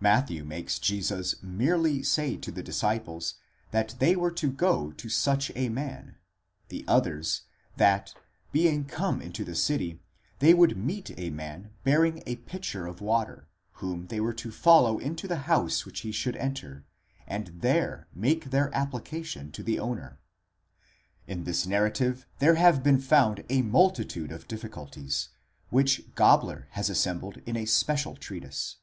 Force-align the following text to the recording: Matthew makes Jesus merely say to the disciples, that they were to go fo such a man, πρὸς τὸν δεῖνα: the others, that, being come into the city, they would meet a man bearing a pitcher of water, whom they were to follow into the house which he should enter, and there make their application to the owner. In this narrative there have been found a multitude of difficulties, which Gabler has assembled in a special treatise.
Matthew 0.00 0.42
makes 0.42 0.80
Jesus 0.80 1.40
merely 1.44 2.02
say 2.02 2.36
to 2.36 2.50
the 2.50 2.60
disciples, 2.60 3.36
that 3.70 3.94
they 4.00 4.16
were 4.16 4.32
to 4.32 4.50
go 4.50 4.90
fo 4.98 5.08
such 5.08 5.52
a 5.54 5.68
man, 5.68 6.16
πρὸς 6.16 6.16
τὸν 6.16 6.16
δεῖνα: 6.16 6.16
the 6.70 6.84
others, 6.88 7.42
that, 7.76 8.12
being 8.50 8.84
come 8.84 9.22
into 9.22 9.44
the 9.44 9.54
city, 9.54 10.00
they 10.40 10.52
would 10.52 10.76
meet 10.76 11.16
a 11.16 11.30
man 11.30 11.70
bearing 11.84 12.20
a 12.26 12.34
pitcher 12.34 12.88
of 12.88 13.00
water, 13.00 13.46
whom 13.74 14.08
they 14.08 14.18
were 14.18 14.32
to 14.32 14.50
follow 14.50 14.98
into 14.98 15.28
the 15.28 15.36
house 15.46 15.86
which 15.86 16.00
he 16.00 16.10
should 16.10 16.34
enter, 16.34 16.84
and 17.28 17.60
there 17.60 18.08
make 18.12 18.46
their 18.50 18.74
application 18.76 19.52
to 19.52 19.62
the 19.62 19.78
owner. 19.78 20.18
In 21.28 21.44
this 21.44 21.64
narrative 21.64 22.26
there 22.40 22.56
have 22.56 22.82
been 22.82 22.98
found 22.98 23.44
a 23.48 23.62
multitude 23.62 24.32
of 24.32 24.48
difficulties, 24.48 25.28
which 25.68 26.12
Gabler 26.16 26.66
has 26.72 26.90
assembled 26.90 27.36
in 27.46 27.56
a 27.56 27.66
special 27.66 28.16
treatise. 28.16 28.78